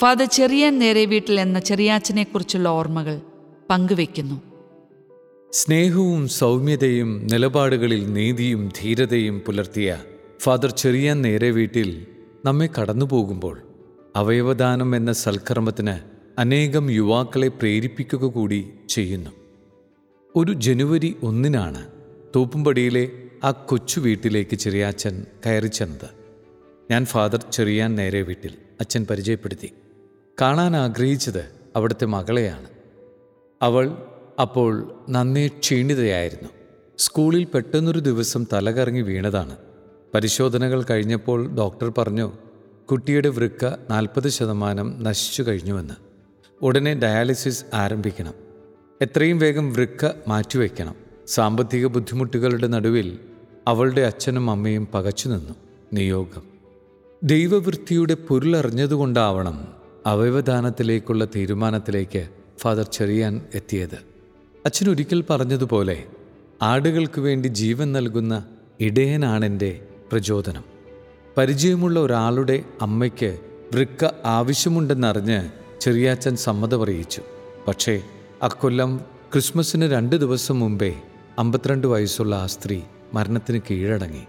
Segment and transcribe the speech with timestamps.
[0.00, 3.20] Father Cherian നേരെ വീട്ടിൽ എന്ന ചെറിയാച്ചനെക്കുറിച്ചുള്ള ഓർമ്മകൾ
[3.70, 4.36] പങ്കുവെക്കുന്നു
[5.52, 9.98] സ്നേഹവും സൗമ്യതയും നിലപാടുകളിൽ നീതിയും ധീരതയും പുലർത്തിയ
[10.40, 12.06] ഫാദർ ചെറിയാൻ നേരെ വീട്ടിൽ
[12.44, 13.56] നമ്മെ കടന്നു പോകുമ്പോൾ
[14.16, 15.96] അവയവദാനം എന്ന സൽക്കർമ്മത്തിന്
[16.40, 19.30] അനേകം യുവാക്കളെ പ്രേരിപ്പിക്കുക കൂടി ചെയ്യുന്നു.
[20.36, 21.86] ഒരു ജനുവരി ഒന്നിനാണ്
[22.36, 23.04] തോപ്പുംപടിയിലെ
[23.44, 26.08] ആ കൊച്ചു വീട്ടിലേക്ക് ചെറിയാച്ചൻ കയറി ചെന്നത്.
[26.90, 29.70] ഞാൻ ഫാദർ ചെറിയാൻ നേരെ വീട്ടിൽ അച്ഛൻ പരിചയപ്പെടുത്തി.
[30.40, 32.68] കാണാൻ ആഗ്രഹിച്ചത് അവിടുത്തെ മകളെയാണ്.
[33.62, 33.96] അവൾ
[34.40, 36.48] അപ്പോൾ നന്നേ ക്ഷീണിതയായിരുന്നു.
[36.98, 39.56] സ്കൂളിൽ പെട്ടെന്നൊരു ദിവസം തലകറങ്ങി വീണതാണ്.
[40.14, 42.32] പരിശോധനകൾ കഴിഞ്ഞപ്പോൾ ഡോക്ടർ പറഞ്ഞു
[42.90, 45.94] കുട്ടിയുടെ വൃക്ക നാൽപ്പത് ശതമാനം നശിച്ചു കഴിഞ്ഞുവെന്ന്.
[46.62, 48.34] ഉടനെ ഡയാലിസിസ് ആരംഭിക്കണം.
[49.02, 50.94] എത്രയും വേഗം വൃക്ക മാറ്റിവെക്കണം.
[51.26, 53.18] സാമ്പത്തിക ബുദ്ധിമുട്ടുകളുടെ നടുവിൽ
[53.68, 55.54] അവളുടെ അച്ഛനും അമ്മയും പകച്ചു നിന്നു
[55.92, 56.42] നിയോഗം.
[57.24, 63.98] ദൈവവൃത്തിയുടെ പൊരുളറിഞ്ഞതുകൊണ്ടാവണം അവയവദാനത്തിലേക്കുള്ള തീരുമാനത്തിലേക്ക് ഫാദർ ചെറിയാൻ എത്തിയത്.
[64.66, 66.04] അച്ഛൻ ഒരിക്കൽ പറഞ്ഞതുപോലെ
[66.62, 68.44] ആടുകൾക്ക് വേണ്ടി ജീവൻ നൽകുന്ന
[68.80, 70.64] ഇടയനാണെന്റെ പ്രചോദനം.
[71.36, 73.38] പരിചയമുള്ള ഒരാളുടെ അമ്മയ്ക്ക്
[73.74, 75.48] വൃക്ക ആവശ്യമുണ്ടെന്നറിഞ്ഞ്
[75.80, 77.22] ചെറിയാച്ചൻ സമ്മതമറിയിച്ചു.
[77.68, 78.02] പക്ഷേ
[78.42, 79.00] അക്കൊല്ലം
[79.32, 80.96] ക്രിസ്മസിന് രണ്ട് ദിവസം മുമ്പേ
[81.38, 82.80] അമ്പത്തിരണ്ട് വയസ്സുള്ള ആ സ്ത്രീ
[83.14, 84.22] മരണത്തിന് കീഴടങ്ങി.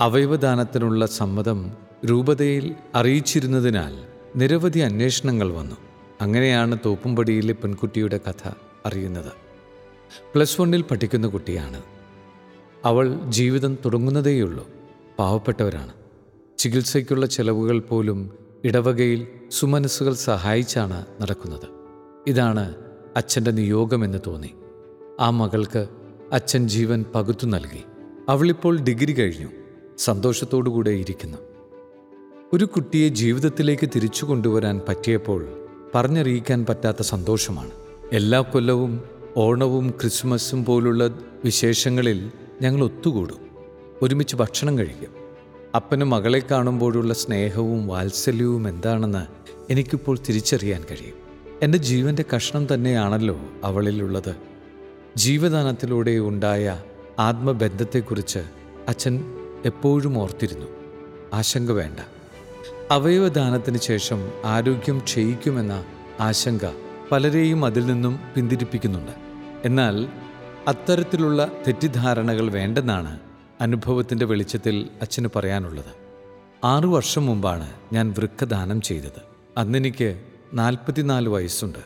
[0.00, 1.72] അവയവദാനത്തിനുള്ള സമ്മതം
[2.04, 5.76] രൂപതയിൽ അറിയിച്ചിരുന്നതിനാൽ നിരവധി അന്വേഷണങ്ങൾ വന്നു.
[6.20, 8.50] അങ്ങനെയാണ് തോപ്പുംപടിയിലെ പെൺകുട്ടിയുടെ കഥ
[8.86, 9.32] അറിയുന്നത്.
[10.34, 11.82] പ്ലസ് വണ്ണിൽ പഠിക്കുന്ന കുട്ടിയാണ്.
[12.84, 14.68] അവൾ ജീവിതം തുടങ്ങുന്നതേയുള്ളൂ.
[15.18, 15.92] പാവപ്പെട്ടവരാണ്.
[16.58, 18.32] ചികിത്സയ്ക്കുള്ള ചെലവുകൾ പോലും
[18.64, 21.68] ഇടവകയിൽ സുമനസ്സുകൾ സഹായിച്ചാണ് നടക്കുന്നത്.
[22.26, 22.74] ഇതാണ്
[23.16, 24.54] അച്ഛന്റെ നിയോഗമെന്ന് തോന്നി.
[25.20, 25.88] ആ മകൾക്ക്
[26.32, 27.84] അച്ഛൻ ജീവൻ പകുത്തു നൽകി.
[28.28, 29.48] അവളിപ്പോൾ ഡിഗ്രി കഴിഞ്ഞു.
[29.98, 31.38] സന്തോഷത്തോടുകൂടെ ഇരിക്കുന്നു.
[32.52, 35.48] ഒരു കുട്ടിയെ ജീവിതത്തിലേക്ക് തിരിച്ചു കൊണ്ടുവരാൻ പറ്റിയപ്പോൾ
[35.94, 37.70] പറഞ്ഞറിയിക്കാൻ പറ്റാത്ത സന്തോഷമാണ്.
[38.12, 39.02] എല്ലാ കൊല്ലവും
[39.36, 41.06] ഓണവും ക്രിസ്മസും പോലുള്ള
[41.44, 42.30] വിശേഷങ്ങളിൽ
[42.62, 43.36] ഞങ്ങൾ ഒത്തുകൂടും.
[44.02, 45.10] ഒരുമിച്ച് ഭക്ഷണം കഴിക്കും.
[45.74, 49.26] അപ്പനും മകളെ കാണുമ്പോഴുള്ള സ്നേഹവും വാത്സല്യവും എന്താണെന്ന്
[49.72, 51.14] എനിക്കിപ്പോൾ തിരിച്ചറിയാൻ കഴിയും.
[51.62, 54.36] എന്റെ ജീവന്റെ കഷ്ണം തന്നെയാണല്ലോ അവളിലുള്ളത്.
[55.16, 56.82] ജീവദാനത്തിലൂടെ ഉണ്ടായ
[57.18, 58.38] ആത്മബന്ധത്തെക്കുറിച്ച്
[58.88, 59.24] അച്ഛൻ
[59.64, 60.66] എപ്പോഴും ഓർത്തിരുന്നു.
[61.34, 62.17] ആശങ്ക വേണ്ട.
[62.90, 65.84] അവയവദാനത്തിന് ശേഷം ആരോഗ്യം ക്ഷയിക്കുമെന്ന
[66.20, 66.60] ആശങ്ക
[67.12, 69.10] പലരെയും അതിൽ നിന്നും പിന്തിരിപ്പിക്കുന്നുണ്ട്.
[69.64, 70.08] എന്നാൽ
[70.68, 73.20] അത്തരത്തിലുള്ള തെറ്റിദ്ധാരണകൾ വേണ്ടെന്നാണ്
[73.60, 76.08] അനുഭവത്തിന്റെ വെളിച്ചത്തിൽ അച്ഛന് പറയാനുള്ളത്.
[76.64, 79.22] ആറു വർഷം മുമ്പാണ് ഞാൻ വൃക്കദാനം ചെയ്തത്.
[79.56, 80.20] അന്നെനിക്ക്
[80.54, 81.78] നാൽപ്പത്തിനാല് വയസ്സുണ്ട്.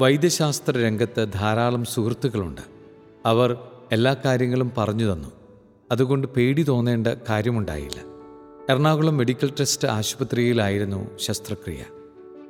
[0.00, 2.62] വൈദ്യശാസ്ത്ര രംഗത്ത് ധാരാളം സുഹൃത്തുക്കളുണ്ട്.
[3.26, 3.58] അവർ
[3.92, 5.28] എല്ലാ കാര്യങ്ങളും പറഞ്ഞു തന്നു.
[5.92, 8.17] അതുകൊണ്ട് പേടി തോന്നേണ്ട കാര്യമുണ്ടായില്ല.
[8.70, 11.84] എറണാകുളം മെഡിക്കൽ ട്രസ്റ്റ് ആശുപത്രിയിലായിരുന്നു ശസ്ത്രക്രിയ.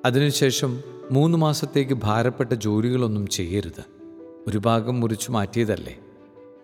[0.04, 3.84] അതിനുശേഷം മൂന്ന് മാസത്തേക്ക് ഭാരപ്പെട്ട ജോലികളൊന്നും ചെയ്യരുത്.
[4.46, 5.98] ഒരു ഭാഗം മുറിച്ചു മാറ്റിയതല്ലേ.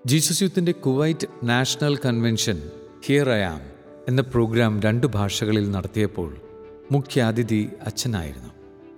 [0.06, 2.62] Jesus യൂത്തിന്റെ Kuwait national convention
[3.06, 3.60] here I am
[4.08, 6.36] എന്ന പ്രോഗ്രാം രണ്ട് ഭാഷകളിൽ നടത്തിയപ്പോൾ
[6.92, 8.48] മുഖ്യാതിഥി അച്ഛനായിരുന്നു.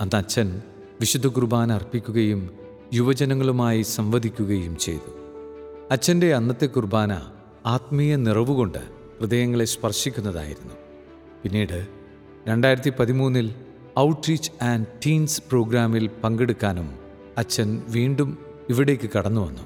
[0.00, 0.62] അന്ന് അച്ഛൻ
[1.00, 2.50] വിശുദ്ധ കുർബാന അർപ്പിക്കുകയും
[2.94, 5.10] യുവജനങ്ങളുമായി സംവദിക്കുകയും ചെയ്തു.
[5.90, 7.22] അച്ഛന്റെ അന്നത്തെ കുർബാന
[7.66, 10.74] ആത്മീയ നിറവുകൊണ്ട് ഹൃദയങ്ങളെ സ്പർശിക്കുന്നതായിരുന്നു.
[11.42, 11.86] പിന്നീട്
[12.48, 13.54] രണ്ടായിരത്തി പതിമൂന്നിൽ
[13.98, 16.98] ഔട്ട്റീച്ച് ആൻഡ് ടീൻസ് പ്രോഗ്രാമിൽ പങ്കെടുക്കാനും
[17.38, 18.38] അച്ഛൻ വീണ്ടും
[18.68, 19.62] ഇവിടേക്ക് കടന്നു വന്നു.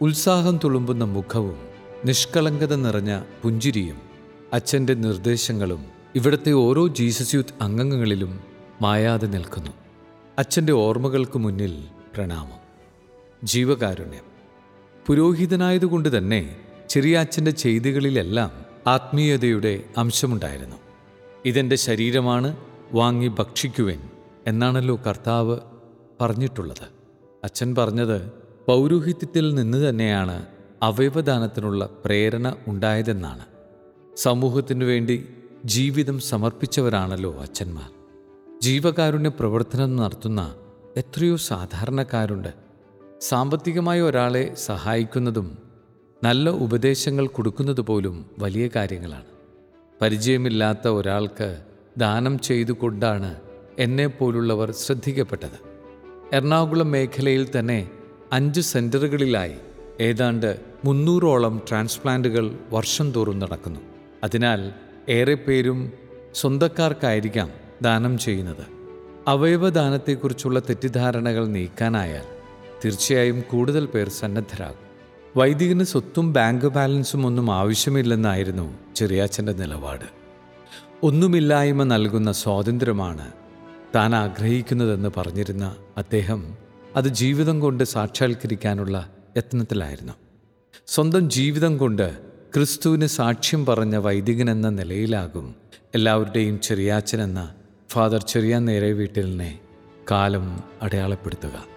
[0.00, 1.56] ഉത്സാഹം തുളുമ്പുന്ന മുഖവും
[2.04, 3.98] നിഷ്കളങ്കത നിറഞ്ഞ പുഞ്ചിരിയും
[4.52, 5.84] അച്ഛന്റെ നിർദ്ദേശങ്ങളും
[6.14, 8.40] ഇവിടുത്തെ ഓരോ ജീസസ് യൂത്ത് അംഗങ്ങളിലും
[8.82, 9.70] മായാതെ നിൽക്കുന്നു.
[10.38, 11.84] അച്ഛന്റെ ഓർമ്മകൾക്ക് മുന്നിൽ
[12.14, 12.66] പ്രണാമം.
[13.44, 14.24] ജീവകാരുണ്യം.
[15.06, 16.56] പുരോഹിതനായതുകൊണ്ട് തന്നെ
[16.88, 20.76] ചെറിയ അച്ഛന്റെ ചെയ്തികളിലെല്ലാം ആത്മീയതയുടെ അംശമുണ്ടായിരുന്നു.
[21.44, 22.56] ഇതെന്റെ ശരീരമാണ്
[22.92, 24.00] വാങ്ങി ഭക്ഷിക്കുവിൻ
[24.46, 25.58] എന്നാണല്ലോ കർത്താവ്
[26.20, 26.88] പറഞ്ഞിട്ടുള്ളത്.
[27.44, 28.32] അച്ഛൻ പറഞ്ഞത്
[28.66, 30.46] പൗരോഹിത്യത്തിൽ നിന്ന് തന്നെയാണ്
[30.82, 33.44] അവയവദാനത്തിനുള്ള പ്രേരണ ഉണ്ടായതെന്നാണ്.
[34.16, 35.28] സമൂഹത്തിനു വേണ്ടി
[35.64, 37.90] ജീവിതം സമർപ്പിച്ചവരാണല്ലോ അച്ഛന്മാർ.
[38.60, 40.54] ജീവകാരുണ്യ പ്രവർത്തനം നടത്തുന്ന
[40.96, 42.54] എത്രയോ സാധാരണക്കാരുണ്ട്.
[43.20, 45.65] സാമ്പത്തികമായി ഒരാളെ സഹായിക്കുന്നതും
[46.24, 49.24] നല്ല ഉപദേശങ്ങൾ കൊടുക്കുന്നത് പോലും വലിയ കാര്യങ്ങളാണ്.
[50.02, 51.62] പരിചയമില്ലാത്ത ഒരാൾക്ക്
[51.96, 53.40] ദാനം ചെയ്തുകൊണ്ടാണ്
[53.78, 55.58] എന്നെപ്പോലുള്ളവർ ശ്രദ്ധിക്കപ്പെട്ടത്.
[56.32, 57.90] എറണാകുളം മേഖലയിൽ തന്നെ
[58.32, 59.54] അഞ്ച് സെന്ററുകളിലായി
[60.00, 63.80] ഏതാണ്ട് മുന്നൂറോളം ട്രാൻസ്പ്ലാന്റുകൾ വർഷം തോറും നടക്കുന്നു.
[64.24, 64.72] അതിനാൽ
[65.08, 65.92] ഏറെ പേരും
[66.34, 67.50] സ്വന്തക്കാർക്കായിരിക്കാം
[67.82, 68.66] ദാനം ചെയ്യുന്നത്.
[69.28, 72.24] അവയവദാനത്തെക്കുറിച്ചുള്ള തെറ്റിദ്ധാരണകൾ നീക്കാനായാൽ
[72.84, 74.85] തീർച്ചയായും കൂടുതൽ പേർ സന്നദ്ധരാകും.
[75.36, 80.04] വൈദികന് സ്വത്തും ബാങ്ക് ബാലൻസും ഒന്നും ആവശ്യമില്ലെന്നായിരുന്നു ചെറിയാച്ചന്റെ നിലപാട്.
[81.02, 83.32] ഒന്നുമില്ലായ്മ നൽകുന്ന സ്വാതന്ത്ര്യമാണ്
[83.94, 86.56] താൻ ആഗ്രഹിക്കുന്നതെന്ന് പറഞ്ഞിരുന്ന അദ്ദേഹം
[86.96, 90.12] അത് ജീവിതം കൊണ്ട് സാക്ഷാത്കരിക്കാനുള്ള യത്നത്തിലായിരുന്നു.
[90.86, 92.18] സ്വന്തം ജീവിതം കൊണ്ട്
[92.54, 95.54] ക്രിസ്തുവിന് സാക്ഷ്യം പറഞ്ഞ വൈദികൻ എന്ന നിലയിലാകും
[95.94, 97.54] എല്ലാവരുടെയും ചെറിയാച്ചൻ എന്ന
[97.90, 99.58] ഫാദർ ചെറിയ നേരെ വീട്ടിലിനെ
[100.10, 101.75] കാലം അടയാളപ്പെടുത്തുക.